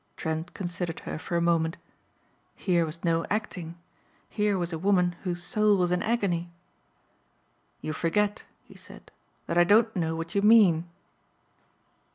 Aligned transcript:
Trent 0.17 0.51
considered 0.55 1.01
her 1.01 1.19
for 1.19 1.37
a 1.37 1.41
moment. 1.41 1.77
Here 2.55 2.87
was 2.87 3.03
no 3.03 3.23
acting. 3.29 3.75
Here 4.31 4.57
was 4.57 4.73
a 4.73 4.79
woman 4.79 5.11
whose 5.23 5.43
soul 5.43 5.77
was 5.77 5.91
in 5.91 6.01
agony. 6.01 6.49
"You 7.81 7.93
forget," 7.93 8.43
he 8.63 8.73
said, 8.75 9.11
"that 9.45 9.59
I 9.59 9.63
don't 9.63 9.95
know 9.95 10.15
what 10.15 10.33
you 10.33 10.41
mean." 10.41 10.89